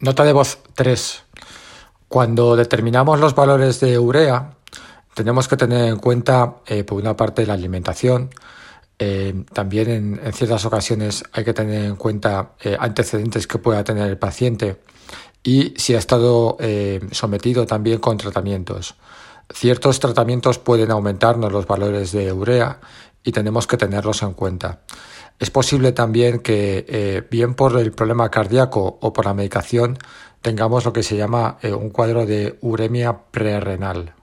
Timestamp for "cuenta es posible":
24.34-25.92